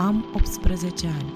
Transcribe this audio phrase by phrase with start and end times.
[0.00, 1.32] Am 18 ani.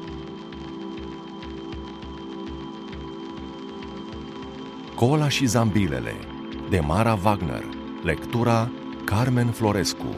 [4.95, 6.13] Cola și zambilele
[6.71, 7.65] de Mara Wagner
[8.03, 8.71] Lectura
[9.05, 10.17] Carmen Florescu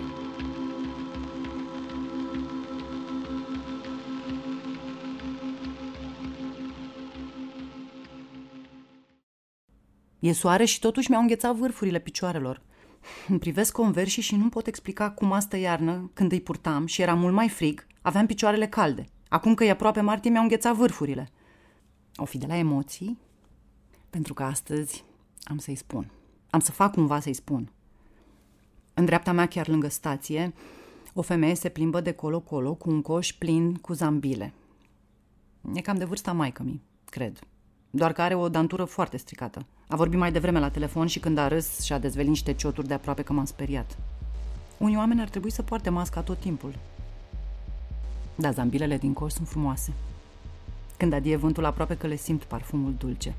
[10.19, 12.63] E soare și totuși mi-au înghețat vârfurile picioarelor.
[13.29, 17.15] Îmi privesc conversi și nu pot explica cum astă iarnă, când îi purtam și era
[17.15, 19.05] mult mai frig, aveam picioarele calde.
[19.29, 21.31] Acum că e aproape martie, mi-au înghețat vârfurile.
[22.17, 23.19] O fi de la emoții?
[24.11, 25.05] Pentru că astăzi
[25.43, 26.11] am să-i spun.
[26.51, 27.73] Am să fac cumva să-i spun.
[28.95, 30.55] În dreapta mea, chiar lângă stație,
[31.15, 34.55] o femeie se plimbă de colo-colo cu un coș plin cu zambile.
[35.75, 37.39] E cam de vârsta maică mi, cred.
[37.97, 39.67] Doar că are o dantură foarte stricată.
[39.89, 42.95] A vorbit mai devreme la telefon și când a râs și-a dezvelit niște cioturi de
[42.95, 43.97] aproape că m-am speriat.
[44.79, 46.75] Unii oameni ar trebui să poarte masca tot timpul.
[48.35, 49.93] Da, zambilele din coș sunt frumoase.
[50.97, 53.35] Când adie vântul, aproape că le simt parfumul dulce.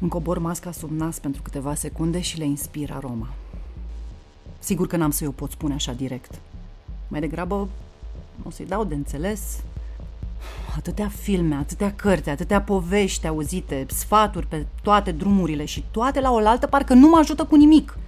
[0.00, 3.28] Îmi cobor masca sub nas pentru câteva secunde și le inspir aroma.
[4.58, 6.40] Sigur că n-am să-i o pot spune așa direct.
[7.08, 7.68] Mai degrabă
[8.42, 9.62] o să-i dau de înțeles
[10.76, 16.66] atâtea filme, atâtea cărți, atâtea povești auzite, sfaturi pe toate drumurile și toate la oaltă
[16.66, 17.98] parcă nu mă ajută cu nimic.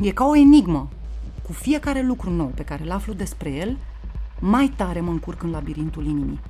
[0.00, 0.88] E ca o enigmă.
[1.42, 3.76] Cu fiecare lucru nou pe care îl aflu despre el,
[4.38, 6.40] mai tare mă încurc în labirintul inimii.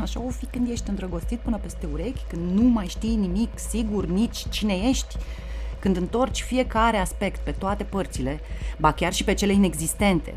[0.00, 4.06] Așa o fi când ești îndrăgostit până peste urechi, când nu mai știi nimic sigur
[4.06, 5.16] nici cine ești,
[5.78, 8.40] când întorci fiecare aspect pe toate părțile,
[8.78, 10.34] ba chiar și pe cele inexistente.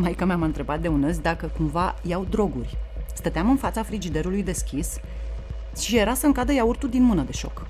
[0.00, 2.76] Maica mea m-a întrebat de unăzi dacă cumva iau droguri.
[3.14, 5.00] Stăteam în fața frigiderului deschis
[5.78, 7.66] și era să-mi cadă iaurtul din mână de șoc.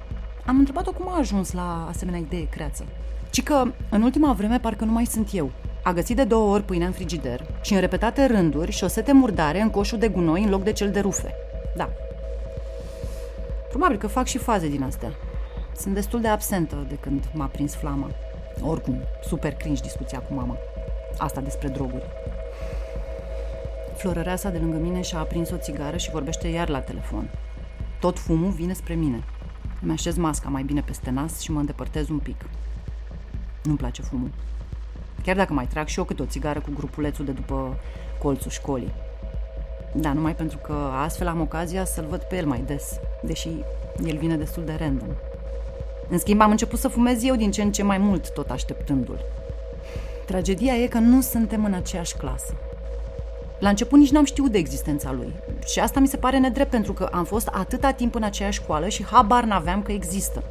[0.47, 2.85] Am întrebat-o cum a ajuns la asemenea idee creață.
[3.31, 5.51] Ci că în ultima vreme parcă nu mai sunt eu.
[5.83, 9.71] A găsit de două ori pâinea în frigider și în repetate rânduri șosete murdare în
[9.71, 11.35] coșul de gunoi în loc de cel de rufe.
[11.77, 11.89] Da.
[13.69, 15.11] Probabil că fac și faze din astea.
[15.77, 18.11] Sunt destul de absentă de când m-a prins flama.
[18.63, 20.57] Oricum, super cringe discuția cu mama.
[21.19, 22.05] Asta despre droguri.
[23.99, 27.31] Florăreasa de lângă mine și-a aprins o țigară și vorbește iar la telefon.
[28.01, 29.25] Tot fumul vine spre mine.
[29.83, 32.45] Îmi așez masca mai bine peste nas și mă îndepărtez un pic.
[33.63, 34.31] Nu-mi place fumul.
[35.23, 37.77] Chiar dacă mai trag și eu câte o țigară cu grupulețul de după
[38.19, 38.93] colțul școlii.
[39.95, 40.73] Da, numai pentru că
[41.05, 43.49] astfel am ocazia să-l văd pe el mai des, deși
[44.05, 45.09] el vine destul de random.
[46.09, 49.21] În schimb, am început să fumez eu din ce în ce mai mult, tot așteptându-l.
[50.27, 52.55] Tragedia e că nu suntem în aceeași clasă.
[53.59, 55.33] La început nici n-am știut de existența lui.
[55.67, 58.89] Și asta mi se pare nedrept pentru că am fost atâta timp în aceeași școală
[58.89, 60.43] și habar n-aveam că există.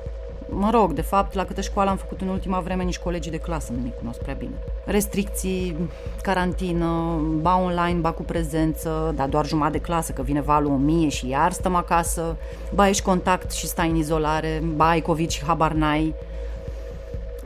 [0.49, 3.37] Mă rog, de fapt, la câtă școală am făcut în ultima vreme, nici colegii de
[3.37, 4.55] clasă nu mi cunosc prea bine.
[4.85, 5.75] Restricții,
[6.21, 10.75] carantină, ba online, ba cu prezență, dar doar jumătate de clasă, că vine valul o
[10.75, 12.35] mie și iar stăm acasă,
[12.73, 16.13] ba ești contact și stai în izolare, ba ai COVID și habar n-ai.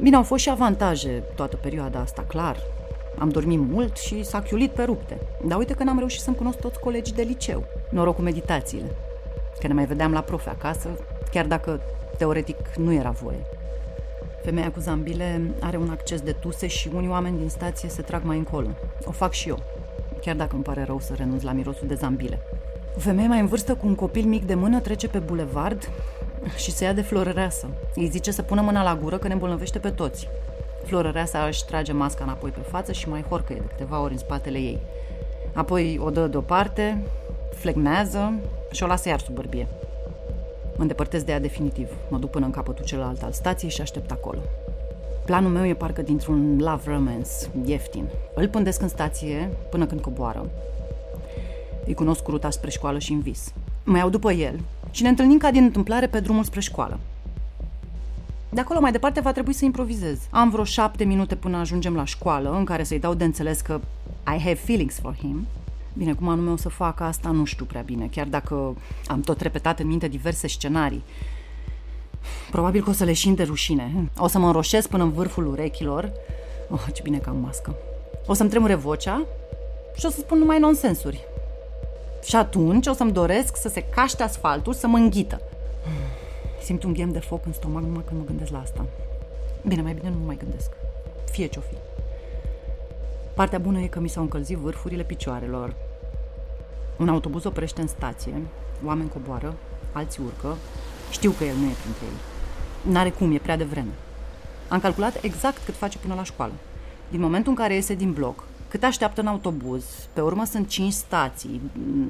[0.02, 2.58] Bine, au fost și avantaje toată perioada asta, clar.
[3.18, 5.18] Am dormit mult și s-a chiulit pe rupte.
[5.48, 7.64] Dar uite că n-am reușit să-mi cunosc toți colegii de liceu.
[7.90, 8.96] Noroc cu meditațiile.
[9.60, 10.90] Că ne mai vedeam la profe acasă,
[11.32, 11.82] chiar dacă
[12.18, 13.46] teoretic nu era voie.
[14.44, 18.24] Femeia cu zambile are un acces de tuse și unii oameni din stație se trag
[18.24, 18.68] mai încolo.
[19.06, 19.60] O fac și eu,
[20.22, 22.40] chiar dacă îmi pare rău să renunț la mirosul de zambile.
[22.96, 25.90] O femeie mai în vârstă cu un copil mic de mână trece pe bulevard
[26.56, 27.68] și se ia de florăreasă.
[27.96, 30.28] Îi zice să pună mâna la gură că ne îmbolnăvește pe toți.
[30.84, 34.58] Florăreasa își trage masca înapoi pe față și mai horcă de câteva ori în spatele
[34.58, 34.80] ei.
[35.54, 37.04] Apoi o dă deoparte,
[37.56, 38.34] flegmează
[38.72, 39.68] și o lasă iar sub bărbie.
[40.76, 41.88] Mă îndepărtez de ea definitiv.
[42.10, 44.40] Mă duc până în capătul celălalt al stației și aștept acolo.
[45.26, 47.30] Planul meu e parcă dintr-un love romance
[47.66, 48.06] ieftin.
[48.36, 50.50] Îl pândesc în stație până când coboară.
[51.86, 53.54] Îi cunosc cu ruta spre școală și în vis.
[53.84, 54.60] Mă iau după el
[54.92, 57.00] și ne întâlnim ca din întâmplare pe drumul spre școală.
[58.54, 60.20] De acolo mai departe va trebui să improvizez.
[60.30, 63.80] Am vreo șapte minute până ajungem la școală, în care să-i dau de înțeles că
[64.36, 65.48] I have feelings for him.
[65.94, 68.76] Bine, cum anume o să fac asta, nu știu prea bine, chiar dacă
[69.08, 71.04] am tot repetat în minte diverse scenarii.
[72.52, 74.10] Probabil că o să le de rușine.
[74.18, 76.12] O să mă înroșesc până în vârful urechilor.
[76.70, 77.76] Oh, ce bine că am mască.
[78.28, 79.26] O să-mi tremure vocea
[79.96, 81.24] și o să spun numai nonsensuri.
[82.24, 85.42] Și atunci o să-mi doresc să se caște asfaltul, să mă înghită.
[86.64, 88.86] Simt un ghem de foc în stomac numai când mă gândesc la asta.
[89.68, 90.72] Bine, mai bine nu mai gândesc.
[91.32, 91.76] Fie ce-o fi.
[93.34, 95.76] Partea bună e că mi s-au încălzit vârfurile picioarelor.
[96.98, 98.34] Un autobuz oprește în stație,
[98.86, 99.54] oameni coboară,
[99.92, 100.58] alții urcă.
[101.12, 102.92] Știu că el nu e printre ei.
[102.92, 103.92] N-are cum, e prea devreme.
[104.68, 106.54] Am calculat exact cât face până la școală.
[107.10, 109.84] Din momentul în care iese din bloc, cât așteaptă în autobuz,
[110.14, 111.62] pe urmă sunt 5 stații,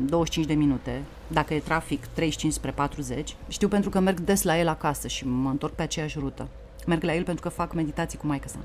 [0.05, 3.35] 25 de minute, dacă e trafic, 35 spre 40.
[3.47, 6.47] Știu pentru că merg des la el acasă și mă întorc pe aceeași rută.
[6.87, 8.57] Merg la el pentru că fac meditații cu maică sa.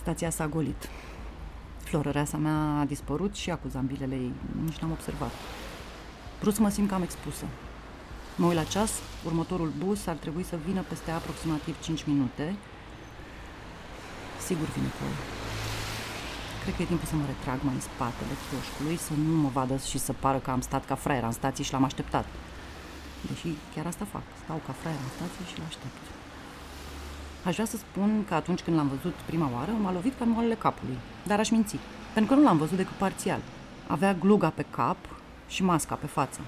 [0.00, 0.88] Stația s-a golit.
[1.78, 4.32] Florăreasa mea a dispărut și ea cu zambilele ei.
[4.64, 5.30] Nici n-am observat.
[6.40, 7.44] Vrut să mă simt cam expusă.
[8.36, 8.90] Mă uit la ceas,
[9.24, 12.54] următorul bus ar trebui să vină peste aproximativ 5 minute.
[14.46, 15.45] Sigur vine cu
[16.66, 19.76] Cred că e timpul să mă retrag mai în spatele coșcului, să nu mă vadă
[19.90, 22.26] și să pară că am stat ca fraier în stație și l-am așteptat.
[23.28, 26.02] Deși chiar asta fac, stau ca fraier în stație și l-aștept.
[27.46, 30.54] Aș vrea să spun că atunci când l-am văzut prima oară, m-a lovit ca moalele
[30.54, 30.98] capului.
[31.26, 31.76] Dar aș minți,
[32.14, 33.40] pentru că nu l-am văzut decât parțial.
[33.86, 34.96] Avea gluga pe cap
[35.48, 36.40] și masca pe față.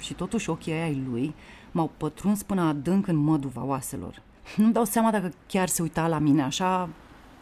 [0.00, 1.34] Și totuși ochii ai lui
[1.70, 4.22] m-au pătruns până adânc în măduva oaselor.
[4.56, 6.88] Nu-mi dau seama dacă chiar se uita la mine, așa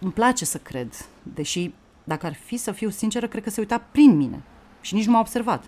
[0.04, 1.70] îmi place să cred, deși,
[2.04, 4.42] dacă ar fi să fiu sinceră, cred că se uita prin mine
[4.80, 5.64] și nici nu m-a observat.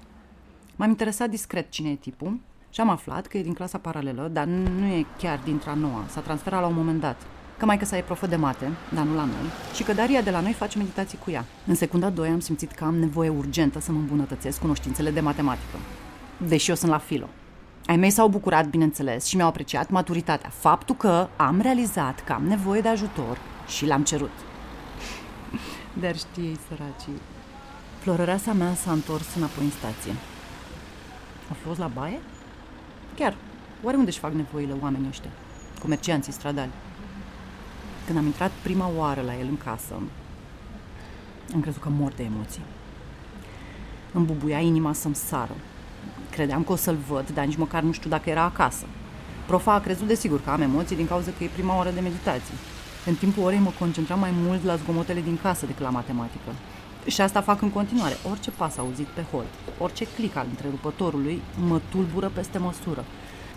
[0.76, 2.40] M-am interesat discret cine e tipul
[2.70, 6.04] și am aflat că e din clasa paralelă, dar nu e chiar dintre a noua,
[6.08, 7.22] s-a transferat la un moment dat.
[7.56, 10.22] Că mai că sa e profă de mate, dar nu la noi, și că Daria
[10.22, 11.44] de la noi face meditații cu ea.
[11.66, 15.76] În secunda 2 am simțit că am nevoie urgentă să mă îmbunătățesc cunoștințele de matematică.
[16.48, 17.28] Deși eu sunt la filo.
[17.86, 20.48] Ai mei s-au bucurat, bineînțeles, și mi-au apreciat maturitatea.
[20.48, 24.30] Faptul că am realizat că am nevoie de ajutor și l-am cerut.
[25.92, 27.20] Dar știi, săracii,
[27.98, 30.12] florăreasa mea s-a întors înapoi în stație.
[31.50, 32.18] A fost la baie?
[33.14, 33.36] Chiar,
[33.82, 35.30] oare unde își fac nevoile oamenii ăștia?
[35.80, 36.70] Comercianții stradali.
[38.06, 39.94] Când am intrat prima oară la el în casă,
[41.54, 42.62] am crezut că mor de emoții.
[44.12, 45.54] Îmi bubuia inima să-mi sară.
[46.30, 48.84] Credeam că o să-l văd, dar nici măcar nu știu dacă era acasă.
[49.46, 52.54] Profa a crezut desigur că am emoții din cauza că e prima oră de meditație.
[53.06, 56.50] În timpul orei mă concentram mai mult la zgomotele din casă decât la matematică.
[57.06, 58.16] Și asta fac în continuare.
[58.30, 59.44] Orice pas auzit pe hol,
[59.78, 63.04] orice clic al întrerupătorului mă tulbură peste măsură.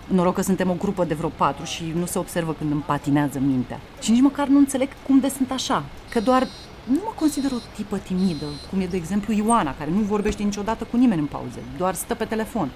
[0.07, 3.39] Noroc că suntem o grupă de vreo patru și nu se observă când îmi patinează
[3.39, 3.79] mintea.
[4.01, 5.83] Și nici măcar nu înțeleg cum de sunt așa.
[6.09, 6.47] Că doar
[6.83, 10.83] nu mă consider o tipă timidă, cum e de exemplu Ioana, care nu vorbește niciodată
[10.83, 12.69] cu nimeni în pauze, doar stă pe telefon.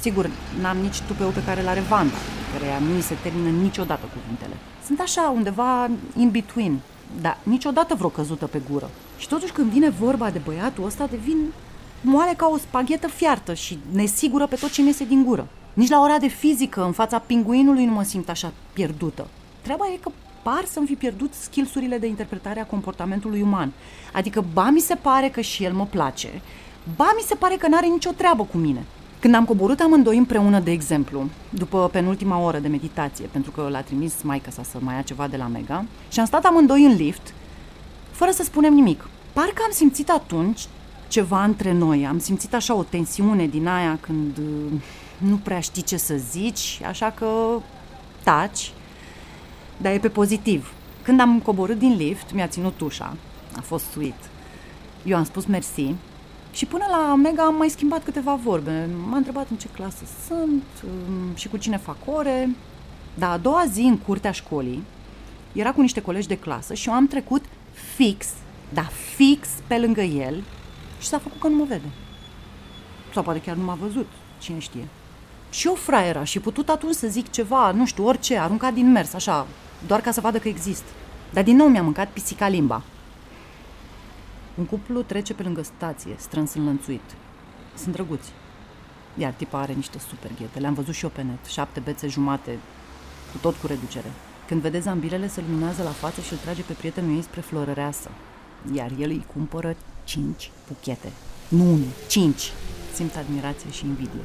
[0.00, 0.30] Sigur,
[0.60, 2.14] n-am nici tupeu pe care l-are Vanda,
[2.52, 4.56] care nu se termină niciodată cuvintele.
[4.86, 6.80] Sunt așa, undeva in between,
[7.20, 8.90] dar niciodată vreo căzută pe gură.
[9.18, 11.36] Și totuși când vine vorba de băiatul ăsta, devin
[12.00, 15.46] moale ca o spaghetă fiartă și nesigură pe tot ce iese din gură.
[15.74, 19.26] Nici la ora de fizică, în fața pinguinului, nu mă simt așa pierdută.
[19.60, 20.10] Treaba e că
[20.42, 23.72] par să-mi fi pierdut skillsurile de interpretare a comportamentului uman.
[24.12, 26.42] Adică, ba mi se pare că și el mă place,
[26.96, 28.84] ba mi se pare că n-are nicio treabă cu mine.
[29.22, 33.80] Când am coborât amândoi împreună, de exemplu, după penultima oră de meditație, pentru că l-a
[33.80, 36.94] trimis maica sa să mai ia ceva de la Mega, și am stat amândoi în
[36.94, 37.34] lift,
[38.10, 39.08] fără să spunem nimic.
[39.32, 40.60] Parcă am simțit atunci
[41.08, 44.80] ceva între noi, am simțit așa o tensiune din aia când uh,
[45.18, 47.28] nu prea știi ce să zici, așa că
[48.24, 48.72] taci,
[49.76, 50.72] dar e pe pozitiv.
[51.02, 53.16] Când am coborât din lift, mi-a ținut ușa,
[53.56, 54.30] a fost sweet.
[55.04, 55.94] Eu am spus mersi
[56.52, 58.88] și până la Mega am mai schimbat câteva vorbe.
[59.08, 62.56] M-a întrebat în ce clasă sunt um, și cu cine fac ore.
[63.14, 64.82] Dar a doua zi în curtea școlii
[65.52, 67.44] era cu niște colegi de clasă și eu am trecut
[67.94, 68.26] fix,
[68.72, 70.42] dar fix pe lângă el
[71.00, 71.90] și s-a făcut că nu mă vede.
[73.12, 74.06] Sau poate chiar nu m-a văzut,
[74.38, 74.88] cine știe.
[75.50, 79.14] Și eu fraiera și putut atunci să zic ceva, nu știu, orice, aruncat din mers,
[79.14, 79.46] așa,
[79.86, 80.84] doar ca să vadă că exist.
[81.32, 82.82] Dar din nou mi-a mâncat pisica limba.
[84.58, 87.16] Un cuplu trece pe lângă stație, strâns înlănțuit.
[87.76, 88.30] Sunt drăguți.
[89.16, 90.58] Iar tipa are niște super ghete.
[90.58, 91.44] Le-am văzut și eu pe net.
[91.44, 92.58] Șapte bețe jumate,
[93.32, 94.10] cu tot cu reducere.
[94.46, 98.10] Când vede zambilele, se luminează la față și îl trage pe prietenul ei spre florăreasă.
[98.74, 101.12] Iar el îi cumpără cinci buchete.
[101.48, 102.52] Nu unu, cinci.
[102.94, 104.22] Simt admirație și invidie.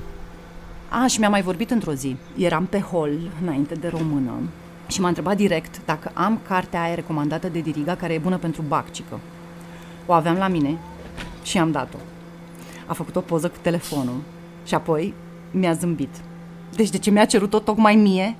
[0.89, 2.15] A, și mi-a mai vorbit într-o zi.
[2.37, 4.31] Eram pe hol, înainte de română,
[4.87, 8.61] și m-a întrebat direct dacă am cartea aia recomandată de Diriga, care e bună pentru
[8.61, 9.19] baccică.
[10.07, 10.77] O aveam la mine
[11.43, 11.97] și am dat-o.
[12.85, 14.21] A făcut o poză cu telefonul
[14.65, 15.13] și apoi
[15.51, 16.15] mi-a zâmbit.
[16.75, 18.35] Deci de ce mi-a cerut-o tocmai mie?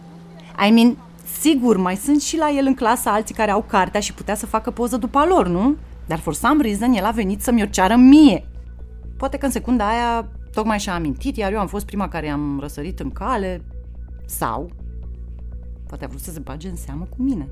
[0.67, 0.97] I mean,
[1.39, 4.45] sigur, mai sunt și la el în clasă alții care au cartea și putea să
[4.45, 5.75] facă poză după lor, nu?
[6.05, 8.45] Dar for some reason el a venit să mi-o ceară mie.
[9.17, 12.59] Poate că în secunda aia tocmai și-a amintit, iar eu am fost prima care am
[12.59, 13.61] răsărit în cale.
[14.25, 14.69] Sau
[15.87, 17.47] poate a vrut să se bage în seamă cu mine.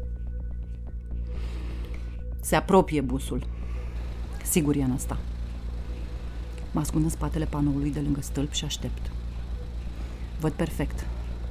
[2.41, 3.48] Se apropie busul.
[4.49, 5.17] Sigur e în asta.
[6.71, 9.11] Mă ascund în spatele panoului de lângă stâlp și aștept.
[10.39, 11.05] Văd perfect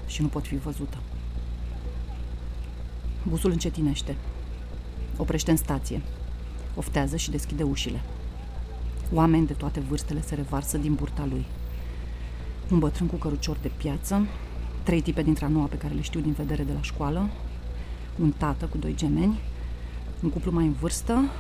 [0.07, 0.97] și nu pot fi văzută.
[3.29, 4.17] Busul încetinește.
[5.17, 6.03] Oprește în stație.
[6.75, 8.01] Oftează și deschide ușile.
[9.13, 11.45] Oameni de toate vârstele se revarsă din burta lui.
[12.71, 14.27] Un bătrân cu cărucior de piață,
[14.83, 17.29] trei tipe dintre a noua pe care le știu din vedere de la școală,
[18.19, 19.41] un tată cu doi gemeni,
[20.23, 21.31] un cuplu mai în vârstă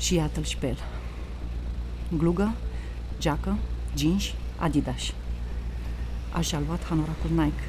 [0.00, 0.78] și iată-l și pe el.
[2.16, 2.54] Glugă,
[3.18, 3.56] geacă,
[3.96, 4.24] jeans,
[4.56, 5.12] Adidas.
[6.32, 7.62] Așa a luat hanoracul Nike.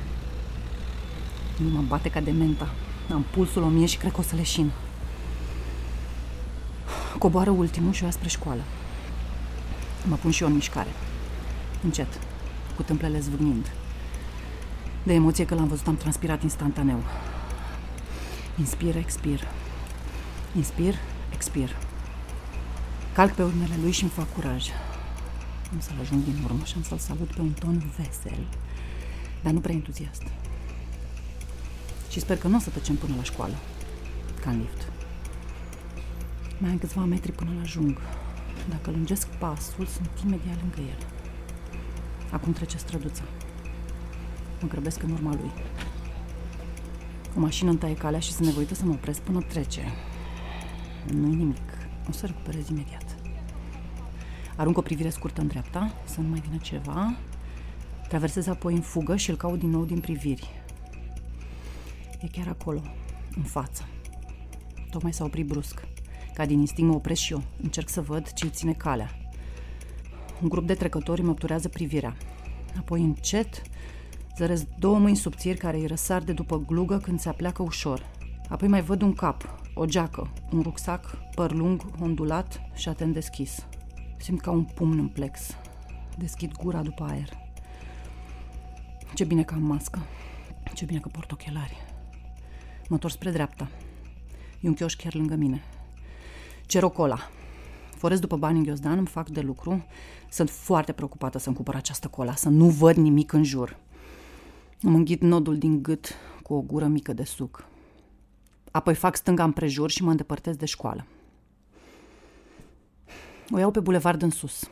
[1.58, 2.70] Nu mă bate ca de menta.
[3.14, 4.72] Am pulsul o mie și cred că o să leșin.
[7.18, 8.62] Coboară ultimul și o ia spre școală.
[10.08, 10.90] Mă pun și eu în mișcare.
[11.84, 12.20] Încet,
[12.76, 13.72] cu tâmplele zvâgnind.
[15.04, 17.04] De emoție că l-am văzut am transpirat instantaneu.
[18.60, 19.48] Inspir, expir.
[20.56, 20.96] Inspir,
[21.34, 21.76] expir.
[23.14, 24.68] Calc pe urmele lui și îmi fac curaj.
[25.72, 28.46] Am să-l ajung din urmă și am să-l salut pe un ton vesel,
[29.44, 30.24] dar nu prea entuziast.
[32.10, 33.56] Și sper că nu o să tăcem până la școală,
[34.44, 34.92] ca în lift.
[36.58, 37.98] Mai am câțiva metri până la ajung.
[38.70, 41.08] Dacă lungesc pasul, sunt imediat lângă el.
[42.32, 43.24] Acum trece străduța.
[44.62, 45.52] Mă grăbesc în urma lui.
[47.38, 49.94] O mașină îmi taie calea și sunt nevoită să mă opresc până trece.
[51.14, 51.72] Nu-i nimic.
[52.10, 53.01] O să recuperez imediat.
[54.62, 57.18] Arunc o privire scurtă în dreapta, să nu mai vină ceva.
[58.08, 60.50] Traversez apoi în fugă și îl caut din nou din priviri.
[62.20, 62.82] E chiar acolo,
[63.36, 63.88] în față.
[64.90, 65.88] Tocmai s-a oprit brusc.
[66.34, 67.44] Ca din instinct mă opresc și eu.
[67.62, 69.10] Încerc să văd ce îi ține calea.
[70.42, 72.16] Un grup de trecători mă obturează privirea.
[72.78, 73.62] Apoi încet
[74.38, 78.06] zăresc două mâini subțiri care îi răsar de după glugă când se apleacă ușor.
[78.50, 83.66] Apoi mai văd un cap, o geacă, un rucsac, păr lung, ondulat și atent deschis.
[84.22, 85.40] Simt ca un pumn în plex.
[86.18, 87.30] Deschid gura după aer.
[89.14, 90.00] Ce bine că am mască.
[90.74, 91.78] Ce bine că port ochelari.
[92.88, 93.70] Mă întorc spre dreapta.
[94.60, 95.64] E un chioș chiar lângă mine.
[96.66, 97.20] Cer o cola.
[97.96, 99.86] Forez după bani în ghiozdan, îmi fac de lucru.
[100.30, 103.78] Sunt foarte preocupată să-mi cumpăr această cola, să nu văd nimic în jur.
[104.82, 107.68] Îmi înghit nodul din gât cu o gură mică de suc.
[108.72, 111.06] Apoi fac stânga împrejur și mă îndepărtez de școală.
[113.54, 114.70] O iau pe bulevard în sus.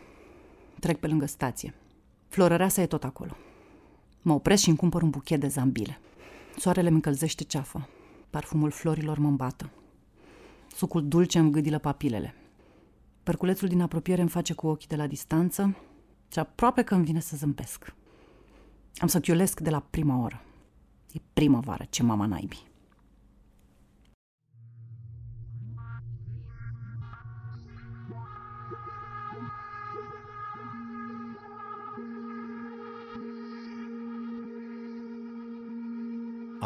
[0.80, 1.74] Trec pe lângă stație.
[2.28, 3.36] Florăreasa e tot acolo.
[4.22, 6.00] Mă opresc și îmi cumpăr un buchet de zambile.
[6.58, 7.90] Soarele îmi încălzește ceafa.
[8.30, 9.70] Parfumul florilor mă îmbată.
[10.76, 12.36] Sucul dulce îmi gâdilă papilele.
[13.24, 15.76] Perculețul din apropiere îmi face cu ochii de la distanță
[16.32, 17.96] și aproape că îmi vine să zâmbesc.
[18.96, 20.42] Am să chiulesc de la prima oră.
[21.12, 22.68] E primăvară, ce mama naibii.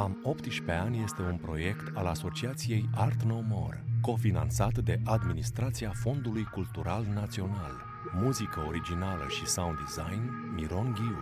[0.03, 6.43] Am 18 ani este un proiect al Asociației Art No More, cofinanțat de Administrația Fondului
[6.43, 7.72] Cultural Național.
[8.13, 11.17] Muzică originală și sound design Miron Ghiu.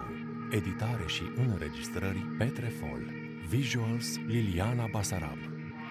[0.57, 3.01] Editare și înregistrări Petre Fol.
[3.49, 5.39] Visuals Liliana Basarab.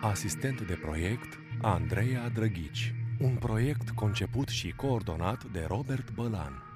[0.00, 2.94] Asistent de proiect Andreea Drăghici.
[3.20, 6.70] Un proiect conceput și coordonat de Robert Bălan.